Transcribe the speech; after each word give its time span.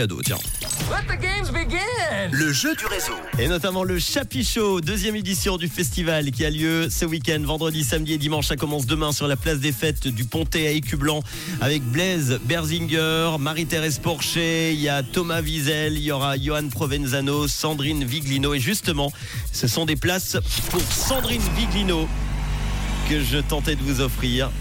cadeau, 0.00 0.22
tiens. 0.22 0.38
Let 0.92 1.12
the 1.12 1.20
games 1.20 1.50
begin. 1.52 2.30
Le 2.30 2.52
jeu 2.52 2.72
du 2.76 2.86
réseau. 2.86 3.14
Et 3.36 3.48
notamment 3.48 3.82
le 3.82 3.98
Chapichot, 3.98 4.80
deuxième 4.80 5.16
édition 5.16 5.56
du 5.56 5.66
festival 5.66 6.30
qui 6.30 6.44
a 6.44 6.50
lieu 6.50 6.88
ce 6.88 7.04
week-end, 7.04 7.40
vendredi, 7.42 7.82
samedi 7.82 8.12
et 8.12 8.18
dimanche. 8.18 8.46
Ça 8.46 8.54
commence 8.54 8.86
demain 8.86 9.10
sur 9.10 9.26
la 9.26 9.34
place 9.34 9.58
des 9.58 9.72
fêtes 9.72 10.06
du 10.06 10.24
Pontet 10.24 10.68
à 10.68 10.70
Écublanc 10.70 11.20
avec 11.60 11.82
Blaise 11.82 12.38
Berzinger, 12.44 13.38
Marie-Thérèse 13.40 13.98
Porcher, 13.98 14.72
il 14.72 14.78
y 14.78 14.88
a 14.88 15.02
Thomas 15.02 15.42
Wiesel, 15.42 15.94
il 15.94 16.04
y 16.04 16.12
aura 16.12 16.36
Johan 16.38 16.68
Provenzano, 16.68 17.48
Sandrine 17.48 18.04
Viglino. 18.04 18.54
Et 18.54 18.60
justement, 18.60 19.10
ce 19.52 19.66
sont 19.66 19.84
des 19.84 19.96
places 19.96 20.36
pour 20.70 20.80
Sandrine 20.80 21.42
Viglino 21.56 22.08
que 23.10 23.20
je 23.20 23.38
tentais 23.38 23.74
de 23.74 23.82
vous 23.82 24.00
offrir 24.00 24.52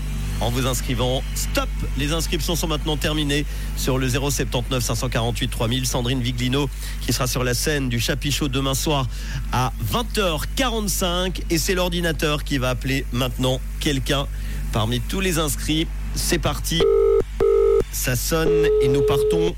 en 0.41 0.49
vous 0.49 0.67
inscrivant. 0.67 1.23
Stop 1.35 1.69
Les 1.97 2.13
inscriptions 2.13 2.55
sont 2.55 2.67
maintenant 2.67 2.97
terminées 2.97 3.45
sur 3.75 3.97
le 3.97 4.09
079 4.09 4.83
548 4.83 5.47
3000. 5.47 5.85
Sandrine 5.85 6.21
Viglino 6.21 6.69
qui 7.01 7.13
sera 7.13 7.27
sur 7.27 7.43
la 7.43 7.53
scène 7.53 7.89
du 7.89 7.99
Chapichot 7.99 8.47
demain 8.47 8.73
soir 8.73 9.07
à 9.51 9.73
20h45 9.93 11.41
et 11.49 11.57
c'est 11.57 11.75
l'ordinateur 11.75 12.43
qui 12.43 12.57
va 12.57 12.69
appeler 12.69 13.05
maintenant 13.11 13.59
quelqu'un 13.79 14.27
parmi 14.71 14.99
tous 14.99 15.19
les 15.19 15.39
inscrits. 15.39 15.87
C'est 16.15 16.39
parti. 16.39 16.81
Ça 17.91 18.15
sonne 18.15 18.67
et 18.81 18.87
nous 18.87 19.01
partons 19.01 19.55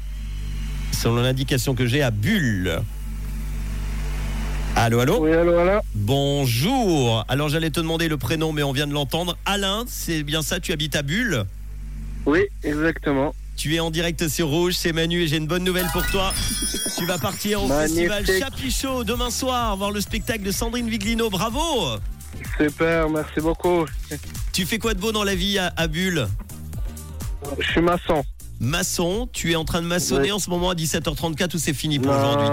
selon 0.91 1.17
l'indication 1.17 1.75
que 1.75 1.85
j'ai 1.85 2.01
à 2.01 2.11
Bulle. 2.11 2.81
Allô, 4.75 4.99
allô 5.01 5.19
Oui, 5.19 5.33
allô, 5.33 5.57
allô 5.59 5.81
Bonjour. 5.93 7.25
Alors 7.27 7.49
j'allais 7.49 7.69
te 7.69 7.79
demander 7.79 8.07
le 8.07 8.17
prénom, 8.17 8.53
mais 8.53 8.63
on 8.63 8.71
vient 8.71 8.87
de 8.87 8.93
l'entendre. 8.93 9.37
Alain, 9.45 9.83
c'est 9.87 10.23
bien 10.23 10.41
ça, 10.41 10.59
tu 10.59 10.71
habites 10.71 10.95
à 10.95 11.01
Bulle 11.01 11.43
Oui, 12.25 12.41
exactement. 12.63 13.33
Tu 13.57 13.75
es 13.75 13.79
en 13.81 13.91
direct 13.91 14.29
sur 14.29 14.47
Rouge, 14.47 14.75
c'est 14.77 14.93
Manu 14.93 15.23
et 15.23 15.27
j'ai 15.27 15.35
une 15.37 15.47
bonne 15.47 15.65
nouvelle 15.65 15.87
pour 15.91 16.05
toi. 16.07 16.33
Tu 16.97 17.05
vas 17.05 17.17
partir 17.17 17.61
au 17.63 17.67
Magnifique. 17.67 18.09
festival 18.09 18.39
Chapichot 18.39 19.03
demain 19.03 19.29
soir, 19.31 19.75
voir 19.75 19.91
le 19.91 19.99
spectacle 19.99 20.43
de 20.43 20.51
Sandrine 20.51 20.89
Viglino. 20.89 21.29
Bravo 21.29 21.97
Super, 22.57 23.09
merci 23.09 23.41
beaucoup. 23.41 23.85
Tu 24.53 24.65
fais 24.65 24.77
quoi 24.79 24.93
de 24.93 24.99
beau 25.01 25.11
dans 25.11 25.25
la 25.25 25.35
vie 25.35 25.59
à, 25.59 25.73
à 25.75 25.87
Bulle 25.87 26.25
Je 27.59 27.67
suis 27.67 27.81
maçon. 27.81 28.23
Maçon, 28.61 29.27
tu 29.33 29.51
es 29.51 29.55
en 29.55 29.65
train 29.65 29.81
de 29.81 29.87
maçonner 29.87 30.25
Oui. 30.27 30.31
en 30.31 30.39
ce 30.39 30.49
moment 30.49 30.69
à 30.69 30.75
17h34 30.75 31.55
ou 31.55 31.59
c'est 31.59 31.73
fini 31.73 31.99
pour 31.99 32.11
aujourd'hui 32.13 32.47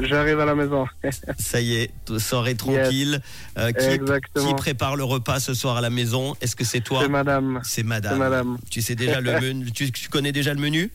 J'arrive 0.00 0.40
à 0.40 0.44
la 0.44 0.54
maison. 0.54 0.86
Ça 1.38 1.60
y 1.60 1.74
est, 1.76 1.90
soirée 2.18 2.54
tranquille. 2.54 3.20
Euh, 3.58 3.72
qui, 3.72 4.54
prépare 4.56 4.96
le 4.96 5.04
repas 5.04 5.40
ce 5.40 5.54
soir 5.54 5.76
à 5.76 5.80
la 5.80 5.90
maison? 5.90 6.34
Est-ce 6.40 6.56
que 6.56 6.64
c'est 6.64 6.80
toi? 6.80 7.00
C'est 7.02 7.08
madame. 7.08 7.60
C'est 7.64 7.82
madame. 7.82 8.18
Madame. 8.18 8.58
Tu 8.70 8.82
sais 8.82 8.94
déjà 8.94 9.20
le 9.20 9.40
menu 9.40 9.70
tu, 9.72 9.90
tu 9.92 10.08
connais 10.08 10.32
déjà 10.32 10.54
le 10.54 10.60
menu? 10.60 10.90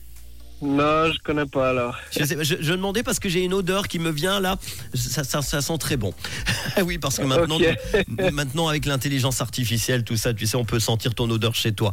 Non, 0.62 1.10
je 1.12 1.18
connais 1.22 1.46
pas 1.46 1.70
alors. 1.70 1.96
je, 2.10 2.24
sais- 2.24 2.36
je- 2.44 2.56
je 2.60 2.72
demandais 2.72 3.02
parce 3.02 3.18
que 3.18 3.28
j'ai 3.28 3.42
une 3.44 3.54
odeur 3.54 3.88
qui 3.88 3.98
me 3.98 4.10
vient 4.10 4.40
là. 4.40 4.56
Ça, 4.94 5.24
ça- 5.24 5.40
ça 5.42 5.62
sent 5.62 5.78
très 5.78 5.96
bon. 5.96 6.12
oui, 6.84 6.98
parce 6.98 7.16
que 7.18 7.22
maintenant, 7.24 7.58
maintenant 8.32 8.68
avec 8.68 8.84
l'intelligence 8.84 9.40
artificielle, 9.40 10.04
tout 10.04 10.16
ça, 10.16 10.34
tu 10.34 10.46
sais, 10.46 10.56
on 10.56 10.64
peut 10.66 10.80
sentir 10.80 11.14
ton 11.14 11.30
odeur 11.30 11.54
chez 11.54 11.72
toi. 11.72 11.92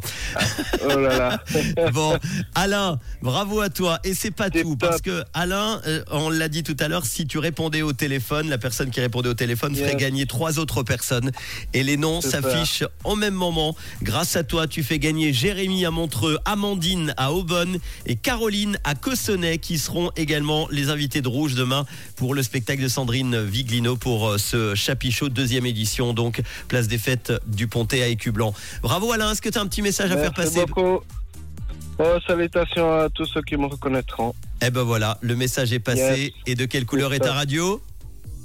Oh 0.84 0.98
là 0.98 1.18
là. 1.18 1.44
Bon, 1.92 2.18
Alain, 2.54 2.98
bravo 3.22 3.60
à 3.60 3.70
toi. 3.70 3.98
Et 4.04 4.12
c'est 4.14 4.30
pas 4.30 4.50
tout, 4.50 4.76
top. 4.76 4.78
parce 4.80 5.00
que 5.00 5.22
Alain, 5.32 5.80
euh, 5.86 6.02
on 6.10 6.28
l'a 6.28 6.48
dit 6.48 6.62
tout 6.62 6.76
à 6.80 6.88
l'heure, 6.88 7.06
si 7.06 7.26
tu 7.26 7.38
répondais 7.38 7.82
au 7.82 7.92
téléphone, 7.92 8.48
la 8.50 8.58
personne 8.58 8.90
qui 8.90 9.00
répondait 9.00 9.28
au 9.30 9.34
téléphone 9.34 9.74
ferait 9.74 9.96
gagner 9.96 10.26
trois 10.26 10.58
autres 10.58 10.82
personnes. 10.82 11.30
Et 11.72 11.82
les 11.82 11.96
noms 11.96 12.20
s'affichent 12.20 12.84
au 13.04 13.16
même 13.16 13.34
moment. 13.34 13.74
Grâce 14.02 14.36
à 14.36 14.44
toi, 14.44 14.66
tu 14.66 14.82
fais 14.82 14.98
gagner 14.98 15.32
Jérémy 15.32 15.86
à 15.86 15.90
Montreux, 15.90 16.38
Amandine 16.44 17.14
à 17.16 17.32
Aubonne 17.32 17.78
et 18.06 18.16
Caroline 18.16 18.57
à 18.84 18.94
Cossonay, 18.94 19.58
qui 19.58 19.78
seront 19.78 20.10
également 20.16 20.68
les 20.70 20.90
invités 20.90 21.20
de 21.20 21.28
Rouge 21.28 21.54
demain 21.54 21.84
pour 22.16 22.34
le 22.34 22.42
spectacle 22.42 22.82
de 22.82 22.88
Sandrine 22.88 23.42
Viglino 23.42 23.96
pour 23.96 24.28
euh, 24.28 24.38
ce 24.38 24.74
Chapichot 24.74 25.28
deuxième 25.28 25.66
édition, 25.66 26.12
donc 26.12 26.42
place 26.68 26.88
des 26.88 26.98
fêtes 26.98 27.32
du 27.46 27.68
Pontet 27.68 28.02
à 28.02 28.08
Écublanc. 28.08 28.54
Bravo 28.82 29.12
Alain, 29.12 29.32
est-ce 29.32 29.42
que 29.42 29.48
tu 29.48 29.58
as 29.58 29.60
un 29.60 29.66
petit 29.66 29.82
message 29.82 30.10
à 30.10 30.16
faire 30.16 30.34
passer? 30.34 30.64
beaucoup. 30.66 31.04
Oh, 32.00 32.04
salutations 32.26 33.00
à 33.00 33.08
tous 33.08 33.26
ceux 33.26 33.42
qui 33.42 33.56
me 33.56 33.66
reconnaîtront. 33.66 34.34
Eh 34.62 34.70
ben 34.70 34.82
voilà, 34.82 35.18
le 35.20 35.34
message 35.34 35.72
est 35.72 35.80
passé. 35.80 36.20
Yes. 36.22 36.32
Et 36.46 36.54
de 36.54 36.64
quelle 36.64 36.86
couleur 36.86 37.12
est 37.12 37.20
ta 37.20 37.32
radio? 37.32 37.82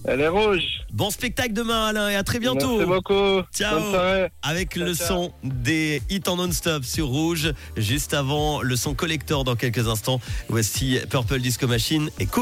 Elle 0.05 0.21
est 0.21 0.27
rouge. 0.27 0.82
Bon 0.93 1.09
spectacle 1.09 1.53
demain 1.53 1.87
Alain 1.87 2.09
et 2.09 2.15
à 2.15 2.21
très 2.21 2.37
bientôt. 2.39 2.77
Merci 2.77 2.85
beaucoup. 2.85 3.41
Ciao. 3.51 3.79
Avec 4.43 4.75
Ciao, 4.75 4.85
le 4.85 4.93
ciao. 4.93 5.07
son 5.07 5.33
des 5.43 6.03
hits 6.11 6.21
en 6.27 6.35
non-stop 6.35 6.83
sur 6.85 7.07
Rouge. 7.07 7.51
Juste 7.77 8.13
avant 8.13 8.61
le 8.61 8.75
son 8.75 8.93
collector 8.93 9.43
dans 9.43 9.55
quelques 9.55 9.87
instants. 9.87 10.21
Voici 10.49 10.99
Purple 11.09 11.39
Disco 11.39 11.65
Machine 11.65 12.11
et 12.19 12.27
Cool. 12.27 12.41